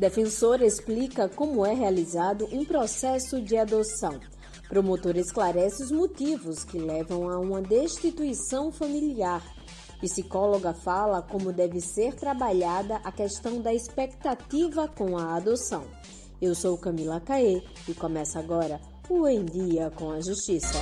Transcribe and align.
Defensor 0.00 0.62
explica 0.62 1.28
como 1.28 1.66
é 1.66 1.74
realizado 1.74 2.48
um 2.50 2.64
processo 2.64 3.38
de 3.38 3.58
adoção. 3.58 4.18
Promotor 4.66 5.14
esclarece 5.18 5.82
os 5.82 5.90
motivos 5.90 6.64
que 6.64 6.78
levam 6.78 7.28
a 7.28 7.38
uma 7.38 7.60
destituição 7.60 8.72
familiar. 8.72 9.42
Psicóloga 10.00 10.72
fala 10.72 11.20
como 11.20 11.52
deve 11.52 11.82
ser 11.82 12.14
trabalhada 12.14 12.96
a 13.04 13.12
questão 13.12 13.60
da 13.60 13.74
expectativa 13.74 14.88
com 14.88 15.18
a 15.18 15.34
adoção. 15.34 15.84
Eu 16.40 16.54
sou 16.54 16.78
Camila 16.78 17.20
Caê 17.20 17.62
e 17.86 17.92
começa 17.92 18.38
agora 18.38 18.80
o 19.06 19.28
Em 19.28 19.44
Dia 19.44 19.90
com 19.90 20.12
a 20.12 20.20
Justiça. 20.22 20.78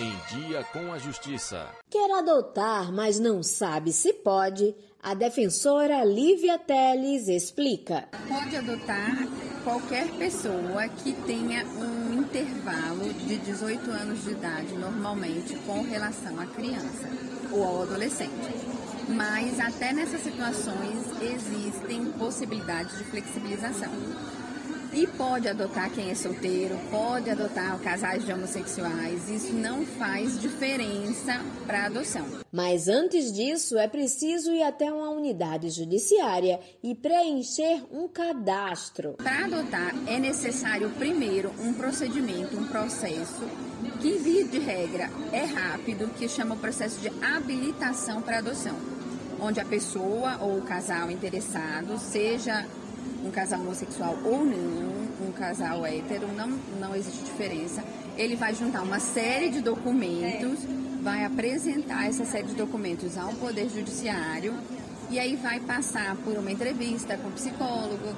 Em 0.00 0.14
Dia 0.28 0.62
com 0.72 0.92
a 0.92 0.98
Justiça. 0.98 1.70
Quer 1.90 2.08
adotar, 2.12 2.92
mas 2.92 3.18
não 3.18 3.42
sabe 3.42 3.92
se 3.92 4.12
pode? 4.12 4.72
A 5.02 5.12
defensora 5.12 6.04
Lívia 6.04 6.56
Teles 6.56 7.26
explica. 7.26 8.08
Pode 8.28 8.54
adotar 8.54 9.26
qualquer 9.64 10.08
pessoa 10.10 10.88
que 10.88 11.12
tenha 11.12 11.66
um 11.66 12.20
intervalo 12.20 13.12
de 13.12 13.38
18 13.38 13.90
anos 13.90 14.22
de 14.22 14.30
idade, 14.30 14.72
normalmente, 14.74 15.56
com 15.66 15.82
relação 15.82 16.38
à 16.38 16.46
criança 16.46 17.08
ou 17.50 17.64
ao 17.64 17.82
adolescente. 17.82 18.54
Mas 19.08 19.58
até 19.58 19.92
nessas 19.92 20.20
situações 20.20 21.06
existem 21.20 22.04
possibilidades 22.12 22.96
de 22.98 23.04
flexibilização. 23.04 23.90
E 24.98 25.06
pode 25.06 25.46
adotar 25.46 25.92
quem 25.92 26.10
é 26.10 26.14
solteiro, 26.16 26.76
pode 26.90 27.30
adotar 27.30 27.78
casais 27.78 28.26
de 28.26 28.32
homossexuais. 28.32 29.30
Isso 29.30 29.52
não 29.52 29.86
faz 29.86 30.40
diferença 30.40 31.40
para 31.64 31.82
a 31.82 31.86
adoção. 31.86 32.26
Mas 32.50 32.88
antes 32.88 33.32
disso, 33.32 33.78
é 33.78 33.86
preciso 33.86 34.50
ir 34.50 34.64
até 34.64 34.92
uma 34.92 35.08
unidade 35.10 35.70
judiciária 35.70 36.58
e 36.82 36.96
preencher 36.96 37.84
um 37.92 38.08
cadastro. 38.08 39.12
Para 39.12 39.44
adotar, 39.44 39.94
é 40.08 40.18
necessário 40.18 40.90
primeiro 40.98 41.52
um 41.60 41.72
procedimento, 41.74 42.58
um 42.58 42.66
processo 42.66 43.44
que, 44.00 44.18
via 44.18 44.46
de 44.46 44.58
regra, 44.58 45.08
é 45.32 45.44
rápido, 45.44 46.12
que 46.18 46.28
chama 46.28 46.56
o 46.56 46.58
processo 46.58 46.98
de 46.98 47.08
habilitação 47.24 48.20
para 48.20 48.38
adoção, 48.38 48.74
onde 49.38 49.60
a 49.60 49.64
pessoa 49.64 50.38
ou 50.40 50.58
o 50.58 50.62
casal 50.62 51.08
interessado, 51.08 51.96
seja 52.00 52.66
um 53.24 53.30
casal 53.30 53.60
homossexual 53.60 54.16
ou 54.24 54.44
não, 54.44 55.26
um 55.28 55.32
casal 55.32 55.84
hétero, 55.86 56.28
não, 56.36 56.48
não 56.80 56.94
existe 56.94 57.24
diferença. 57.24 57.82
Ele 58.16 58.36
vai 58.36 58.54
juntar 58.54 58.82
uma 58.82 59.00
série 59.00 59.50
de 59.50 59.60
documentos, 59.60 60.60
vai 61.02 61.24
apresentar 61.24 62.06
essa 62.06 62.24
série 62.24 62.48
de 62.48 62.54
documentos 62.54 63.16
ao 63.16 63.32
Poder 63.34 63.68
Judiciário 63.68 64.54
e 65.10 65.18
aí 65.18 65.36
vai 65.36 65.60
passar 65.60 66.16
por 66.16 66.36
uma 66.36 66.50
entrevista 66.50 67.16
com 67.16 67.28
o 67.28 67.32
psicólogo. 67.32 68.14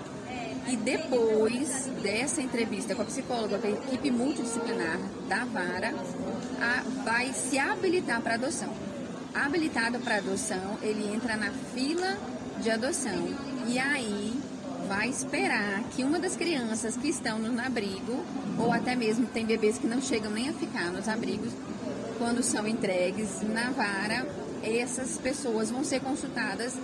E 0.66 0.76
depois 0.76 1.88
dessa 2.02 2.40
entrevista 2.40 2.94
com 2.94 3.02
a 3.02 3.04
psicóloga, 3.04 3.58
com 3.58 3.66
a 3.66 3.70
equipe 3.70 4.10
multidisciplinar 4.10 4.98
da 5.28 5.44
vara, 5.44 5.94
a, 6.60 6.82
vai 7.04 7.32
se 7.32 7.58
habilitar 7.58 8.20
para 8.20 8.34
adoção. 8.34 8.72
Habilitado 9.34 9.98
para 10.00 10.16
adoção, 10.16 10.78
ele 10.82 11.12
entra 11.14 11.36
na 11.36 11.50
fila 11.74 12.16
de 12.60 12.70
adoção. 12.70 13.28
E 13.66 13.78
aí 13.78 14.32
vai 14.90 15.08
esperar 15.08 15.84
que 15.90 16.02
uma 16.02 16.18
das 16.18 16.34
crianças 16.34 16.96
que 16.96 17.06
estão 17.06 17.38
no 17.38 17.60
abrigo, 17.60 18.24
ou 18.58 18.72
até 18.72 18.96
mesmo 18.96 19.24
tem 19.24 19.46
bebês 19.46 19.78
que 19.78 19.86
não 19.86 20.02
chegam 20.02 20.32
nem 20.32 20.48
a 20.48 20.52
ficar 20.52 20.90
nos 20.90 21.06
abrigos, 21.06 21.52
quando 22.18 22.42
são 22.42 22.66
entregues 22.66 23.40
na 23.40 23.70
vara, 23.70 24.26
essas 24.64 25.16
pessoas 25.16 25.70
vão 25.70 25.84
ser 25.84 26.00
consultadas 26.00 26.76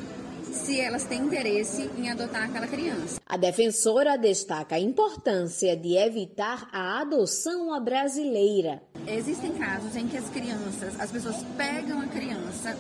se 0.52 0.78
elas 0.78 1.02
têm 1.02 1.22
interesse 1.22 1.90
em 1.98 2.08
adotar 2.08 2.44
aquela 2.44 2.68
criança. 2.68 3.20
A 3.27 3.36
defensora 3.36 4.16
destaca 4.16 4.77
a 4.77 4.80
importância 4.80 5.77
de 5.77 5.96
evitar 5.96 6.68
a 6.72 7.00
adoção 7.00 7.74
à 7.74 7.80
brasileira. 7.80 8.80
Existem 9.04 9.52
casos 9.54 9.96
em 9.96 10.06
que 10.06 10.16
as 10.16 10.28
crianças, 10.28 10.95
as 11.00 11.11
pessoas 11.11 11.45
pegam 11.56 12.00
a 12.00 12.06
criança 12.06 12.78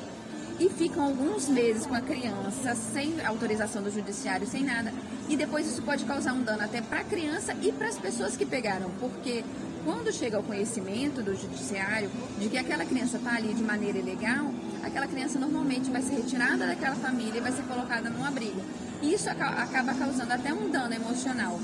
e 0.58 0.68
ficam 0.68 1.04
alguns 1.04 1.48
meses 1.48 1.86
com 1.86 1.94
a 1.94 2.00
criança 2.00 2.74
sem 2.74 3.24
autorização 3.24 3.82
do 3.82 3.90
judiciário, 3.90 4.46
sem 4.46 4.64
nada. 4.64 4.92
E 5.28 5.36
depois 5.36 5.66
isso 5.66 5.82
pode 5.82 6.04
causar 6.04 6.32
um 6.32 6.42
dano 6.42 6.62
até 6.62 6.80
para 6.80 7.00
a 7.00 7.04
criança 7.04 7.54
e 7.62 7.72
para 7.72 7.88
as 7.88 7.98
pessoas 7.98 8.36
que 8.36 8.46
pegaram, 8.46 8.90
porque 9.00 9.44
quando 9.84 10.12
chega 10.12 10.36
ao 10.36 10.42
conhecimento 10.42 11.22
do 11.22 11.36
judiciário 11.36 12.10
de 12.40 12.48
que 12.48 12.58
aquela 12.58 12.84
criança 12.84 13.18
está 13.18 13.36
ali 13.36 13.54
de 13.54 13.62
maneira 13.62 13.98
ilegal, 13.98 14.50
aquela 14.82 15.06
criança 15.06 15.38
normalmente 15.38 15.90
vai 15.90 16.02
ser 16.02 16.16
retirada 16.16 16.66
daquela 16.66 16.96
família 16.96 17.38
e 17.38 17.40
vai 17.40 17.52
ser 17.52 17.62
colocada 17.62 18.10
num 18.10 18.24
abrigo. 18.24 18.60
E 19.02 19.14
isso 19.14 19.28
acaba 19.30 19.94
causando 19.94 20.32
até 20.32 20.52
um 20.52 20.70
dano 20.70 20.94
emocional 20.94 21.60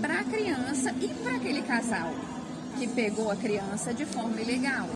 para 0.00 0.20
a 0.20 0.24
criança 0.24 0.94
e 1.00 1.08
para 1.08 1.36
aquele 1.36 1.62
casal 1.62 2.14
que 2.78 2.86
pegou 2.86 3.30
a 3.30 3.36
criança 3.36 3.92
de 3.92 4.04
forma 4.04 4.40
ilegal. 4.40 4.95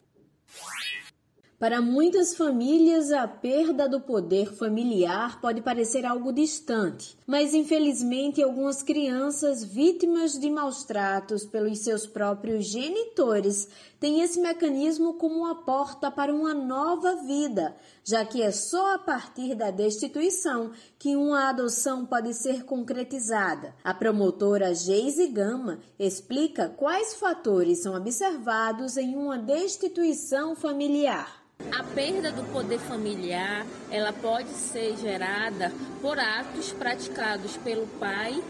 Para 1.60 1.82
muitas 1.82 2.34
famílias, 2.34 3.12
a 3.12 3.28
perda 3.28 3.86
do 3.86 4.00
poder 4.00 4.50
familiar 4.50 5.42
pode 5.42 5.60
parecer 5.60 6.06
algo 6.06 6.32
distante, 6.32 7.14
mas 7.26 7.52
infelizmente 7.52 8.42
algumas 8.42 8.82
crianças 8.82 9.62
vítimas 9.62 10.38
de 10.40 10.48
maus 10.48 10.84
tratos 10.84 11.44
pelos 11.44 11.80
seus 11.80 12.06
próprios 12.06 12.64
genitores 12.64 13.68
têm 14.00 14.22
esse 14.22 14.40
mecanismo 14.40 15.12
como 15.18 15.40
uma 15.40 15.54
porta 15.54 16.10
para 16.10 16.34
uma 16.34 16.54
nova 16.54 17.16
vida, 17.16 17.76
já 18.02 18.24
que 18.24 18.40
é 18.40 18.50
só 18.50 18.94
a 18.94 18.98
partir 18.98 19.54
da 19.54 19.70
destituição 19.70 20.70
que 20.98 21.14
uma 21.14 21.50
adoção 21.50 22.06
pode 22.06 22.32
ser 22.32 22.64
concretizada. 22.64 23.74
A 23.84 23.92
promotora 23.92 24.74
Geise 24.74 25.26
Gama 25.26 25.78
explica 25.98 26.70
quais 26.70 27.16
fatores 27.16 27.82
são 27.82 27.94
observados 27.94 28.96
em 28.96 29.14
uma 29.14 29.36
destituição 29.36 30.56
familiar. 30.56 31.40
A 31.78 31.82
perda 31.82 32.32
do 32.32 32.44
poder 32.52 32.78
familiar, 32.78 33.64
ela 33.90 34.12
pode 34.12 34.50
ser 34.50 34.96
gerada 34.96 35.72
por 36.02 36.18
atos 36.18 36.72
praticados 36.72 37.56
pelo 37.58 37.86
pai 37.98 38.42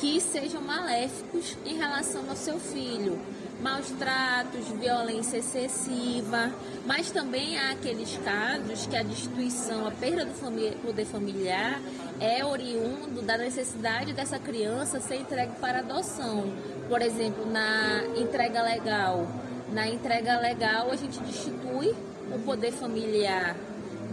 que 0.00 0.20
sejam 0.20 0.60
maléficos 0.60 1.56
em 1.64 1.76
relação 1.76 2.28
ao 2.28 2.36
seu 2.36 2.58
filho. 2.58 3.18
Maus 3.60 3.88
tratos, 3.92 4.68
violência 4.78 5.38
excessiva, 5.38 6.52
mas 6.84 7.10
também 7.10 7.58
há 7.58 7.70
aqueles 7.70 8.18
casos 8.18 8.86
que 8.86 8.94
a 8.94 9.02
destituição, 9.02 9.86
a 9.86 9.90
perda 9.90 10.26
do 10.26 10.82
poder 10.82 11.06
familiar 11.06 11.80
é 12.20 12.44
oriundo 12.44 13.22
da 13.22 13.38
necessidade 13.38 14.12
dessa 14.12 14.38
criança 14.38 15.00
ser 15.00 15.16
entregue 15.16 15.52
para 15.58 15.78
adoção. 15.78 16.52
Por 16.88 17.00
exemplo, 17.00 17.50
na 17.50 18.04
entrega 18.16 18.62
legal. 18.62 19.26
Na 19.72 19.88
entrega 19.88 20.38
legal, 20.38 20.90
a 20.90 20.96
gente 20.96 21.18
destitui 21.20 21.94
o 22.32 22.38
poder 22.40 22.72
familiar 22.72 23.56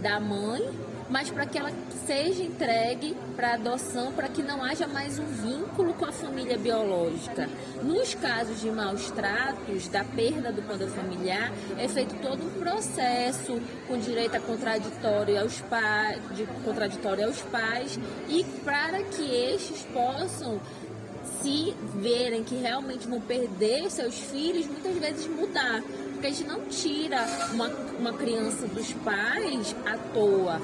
da 0.00 0.20
mãe, 0.20 0.62
mas 1.08 1.30
para 1.30 1.46
que 1.46 1.58
ela 1.58 1.70
seja 2.06 2.42
entregue 2.42 3.16
para 3.36 3.54
adoção, 3.54 4.12
para 4.12 4.28
que 4.28 4.42
não 4.42 4.62
haja 4.64 4.86
mais 4.86 5.18
um 5.18 5.24
vínculo 5.24 5.94
com 5.94 6.04
a 6.04 6.12
família 6.12 6.56
biológica. 6.56 7.48
Nos 7.82 8.14
casos 8.14 8.60
de 8.60 8.70
maus 8.70 9.10
tratos, 9.10 9.88
da 9.88 10.04
perda 10.04 10.52
do 10.52 10.62
poder 10.62 10.88
familiar, 10.88 11.52
é 11.78 11.88
feito 11.88 12.14
todo 12.22 12.42
um 12.44 12.50
processo 12.60 13.60
com 13.86 13.98
direito 13.98 14.36
a 14.36 14.40
contraditório 14.40 15.40
aos 15.40 15.60
pais, 15.60 16.20
de 16.34 16.46
contraditório 16.64 17.26
aos 17.26 17.40
pais 17.42 17.98
e 18.28 18.44
para 18.64 19.02
que 19.02 19.22
estes 19.22 19.82
possam 19.92 20.60
se 21.40 21.74
verem 21.96 22.42
que 22.42 22.54
realmente 22.54 23.06
vão 23.06 23.20
perder 23.20 23.90
seus 23.90 24.18
filhos, 24.18 24.66
muitas 24.66 24.94
vezes 24.96 25.26
mudar 25.26 25.82
porque 26.24 26.26
a 26.26 26.30
gente 26.30 26.48
não 26.48 26.66
tira 26.68 27.26
uma, 27.52 27.68
uma 27.98 28.12
criança 28.14 28.66
dos 28.68 28.94
pais 28.94 29.76
à 29.84 29.98
toa. 30.14 30.62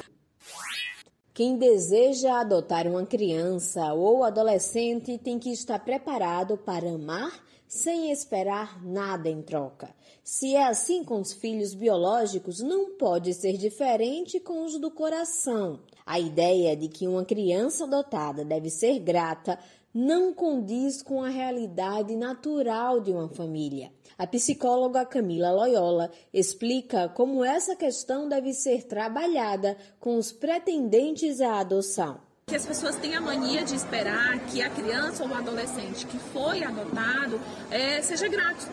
Quem 1.34 1.58
deseja 1.58 2.40
adotar 2.40 2.86
uma 2.86 3.04
criança 3.04 3.92
ou 3.92 4.24
adolescente 4.24 5.18
tem 5.18 5.38
que 5.38 5.50
estar 5.50 5.78
preparado 5.80 6.56
para 6.56 6.88
amar 6.88 7.44
sem 7.68 8.10
esperar 8.10 8.82
nada 8.82 9.28
em 9.28 9.42
troca. 9.42 9.94
Se 10.24 10.56
é 10.56 10.66
assim 10.66 11.04
com 11.04 11.20
os 11.20 11.32
filhos 11.32 11.74
biológicos, 11.74 12.60
não 12.60 12.96
pode 12.96 13.34
ser 13.34 13.58
diferente 13.58 14.40
com 14.40 14.64
os 14.64 14.78
do 14.78 14.90
coração. 14.90 15.80
A 16.06 16.18
ideia 16.18 16.74
de 16.74 16.88
que 16.88 17.06
uma 17.06 17.24
criança 17.24 17.84
adotada 17.84 18.44
deve 18.44 18.70
ser 18.70 18.98
grata 18.98 19.58
não 19.92 20.32
condiz 20.32 21.02
com 21.02 21.22
a 21.22 21.28
realidade 21.28 22.14
natural 22.16 23.00
de 23.00 23.10
uma 23.10 23.28
família. 23.28 23.92
A 24.16 24.26
psicóloga 24.26 25.04
Camila 25.04 25.50
Loyola 25.50 26.10
explica 26.32 27.08
como 27.08 27.44
essa 27.44 27.74
questão 27.74 28.28
deve 28.28 28.52
ser 28.52 28.84
trabalhada 28.84 29.76
com 29.98 30.16
os 30.16 30.32
pretendentes 30.32 31.40
à 31.40 31.60
adoção 31.60 32.20
que 32.46 32.56
as 32.56 32.66
pessoas 32.66 32.96
têm 32.96 33.14
a 33.14 33.20
mania 33.20 33.64
de 33.64 33.76
esperar 33.76 34.40
que 34.46 34.60
a 34.60 34.68
criança 34.68 35.22
ou 35.22 35.30
o 35.30 35.34
adolescente 35.34 36.04
que 36.04 36.18
foi 36.18 36.64
adotado 36.64 37.40
é, 37.70 38.02
seja 38.02 38.26
grato 38.26 38.68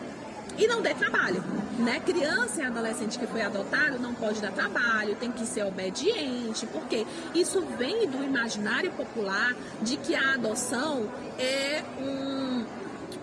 e 0.56 0.66
não 0.66 0.80
dê 0.80 0.94
trabalho. 0.94 1.42
Né? 1.78 2.00
Criança 2.04 2.60
e 2.60 2.64
adolescente 2.64 3.18
que 3.18 3.26
foi 3.26 3.42
adotado 3.42 3.98
não 3.98 4.14
pode 4.14 4.40
dar 4.40 4.50
trabalho, 4.50 5.14
tem 5.16 5.30
que 5.30 5.46
ser 5.46 5.64
obediente, 5.64 6.66
porque 6.66 7.06
isso 7.34 7.60
vem 7.78 8.08
do 8.08 8.24
imaginário 8.24 8.90
popular 8.92 9.54
de 9.80 9.96
que 9.96 10.14
a 10.14 10.34
adoção 10.34 11.08
é 11.38 11.82
um 12.00 12.64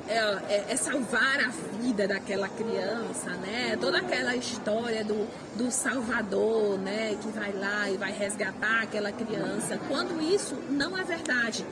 é, 0.08 0.18
é, 0.18 0.66
é, 0.70 0.76
salvar 0.76 1.40
a 1.40 1.50
vida 1.82 2.08
daquela 2.08 2.48
criança, 2.48 3.32
né? 3.38 3.76
Toda 3.82 3.98
aquela 3.98 4.36
história 4.36 5.04
do, 5.04 5.28
do 5.56 5.72
salvador, 5.72 6.78
né? 6.78 7.18
Que 7.20 7.28
vai 7.30 7.52
lá 7.52 7.90
e 7.90 7.98
vai 7.98 8.12
resgatar 8.12 8.84
aquela 8.84 9.12
criança, 9.12 9.80
quando 9.88 10.22
isso 10.22 10.56
não 10.70 10.96
é 10.96 11.04
verdade, 11.04 11.66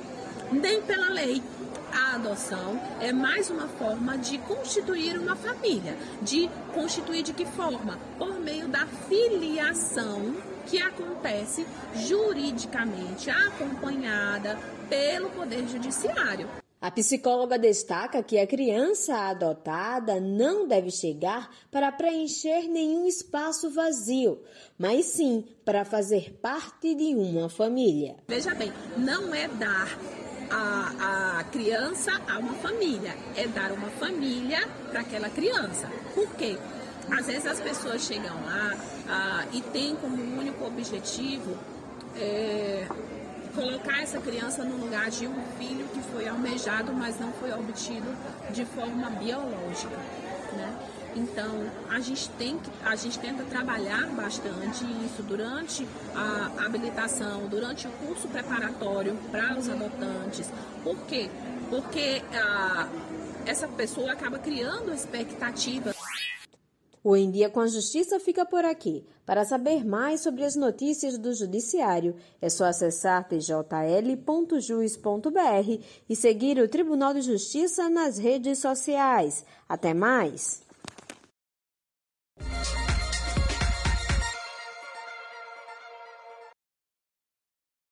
nem 0.53 0.81
pela 0.81 1.09
lei 1.09 1.41
a 1.93 2.15
adoção 2.15 2.79
é 2.99 3.13
mais 3.13 3.51
uma 3.51 3.67
forma 3.67 4.17
de 4.17 4.39
constituir 4.39 5.17
uma 5.19 5.35
família. 5.35 5.95
De 6.23 6.49
constituir 6.73 7.21
de 7.21 7.33
que 7.33 7.45
forma? 7.45 7.99
Por 8.17 8.39
meio 8.39 8.67
da 8.67 8.87
filiação 9.07 10.35
que 10.65 10.81
acontece 10.81 11.65
juridicamente 11.95 13.29
acompanhada 13.29 14.57
pelo 14.89 15.29
Poder 15.29 15.67
Judiciário. 15.67 16.49
A 16.81 16.91
psicóloga 16.91 17.57
destaca 17.57 18.21
que 18.23 18.37
a 18.37 18.47
criança 18.47 19.15
adotada 19.29 20.19
não 20.19 20.67
deve 20.67 20.91
chegar 20.91 21.49
para 21.71 21.91
preencher 21.91 22.67
nenhum 22.67 23.05
espaço 23.05 23.69
vazio, 23.69 24.41
mas 24.77 25.05
sim 25.05 25.45
para 25.63 25.85
fazer 25.85 26.33
parte 26.41 26.93
de 26.93 27.15
uma 27.15 27.47
família. 27.47 28.17
Veja 28.27 28.53
bem, 28.53 28.73
não 28.97 29.33
é 29.33 29.47
dar 29.47 29.97
a, 30.49 31.39
a 31.39 31.43
criança 31.45 32.11
a 32.27 32.39
uma 32.39 32.53
família, 32.55 33.15
é 33.35 33.47
dar 33.47 33.71
uma 33.71 33.89
família 33.89 34.67
para 34.89 35.01
aquela 35.01 35.29
criança. 35.29 35.89
Por 36.13 36.29
quê? 36.35 36.57
Às 37.11 37.27
vezes 37.27 37.45
as 37.45 37.59
pessoas 37.59 38.01
chegam 38.03 38.33
lá 38.45 38.73
ah, 39.09 39.45
e 39.51 39.61
têm 39.61 39.95
como 39.95 40.15
único 40.39 40.65
objetivo 40.65 41.57
é, 42.15 42.87
colocar 43.53 44.01
essa 44.01 44.19
criança 44.19 44.63
no 44.63 44.77
lugar 44.77 45.09
de 45.09 45.27
um 45.27 45.43
filho 45.57 45.87
que 45.89 46.01
foi 46.11 46.27
almejado, 46.27 46.93
mas 46.93 47.19
não 47.19 47.31
foi 47.33 47.51
obtido 47.51 48.07
de 48.51 48.65
forma 48.65 49.09
biológica. 49.11 49.97
Né? 50.53 50.77
Então, 51.15 51.69
a 51.89 51.99
gente, 51.99 52.29
tem 52.31 52.57
que, 52.57 52.69
a 52.83 52.95
gente 52.95 53.19
tenta 53.19 53.43
trabalhar 53.43 54.07
bastante 54.15 54.83
isso 55.05 55.21
durante 55.23 55.87
a 56.15 56.65
habilitação, 56.65 57.47
durante 57.47 57.87
o 57.87 57.91
curso 57.91 58.27
preparatório 58.27 59.15
para 59.31 59.57
os 59.57 59.69
adotantes. 59.69 60.49
Por 60.83 60.97
quê? 61.05 61.29
Porque 61.69 62.21
ah, 62.33 62.89
essa 63.45 63.67
pessoa 63.67 64.11
acaba 64.11 64.39
criando 64.39 64.93
expectativas. 64.93 65.95
O 67.03 67.17
Em 67.17 67.29
Dia 67.29 67.49
com 67.49 67.59
a 67.59 67.67
Justiça 67.67 68.17
fica 68.17 68.45
por 68.45 68.63
aqui. 68.63 69.05
Para 69.25 69.43
saber 69.43 69.85
mais 69.85 70.21
sobre 70.21 70.45
as 70.45 70.55
notícias 70.55 71.17
do 71.17 71.33
Judiciário, 71.33 72.15
é 72.41 72.49
só 72.49 72.63
acessar 72.63 73.27
tjl.jus.br 73.27 73.73
e 76.09 76.15
seguir 76.15 76.57
o 76.59 76.67
Tribunal 76.67 77.13
de 77.13 77.21
Justiça 77.21 77.89
nas 77.89 78.17
redes 78.17 78.59
sociais. 78.59 79.45
Até 79.67 79.93
mais! 79.93 80.63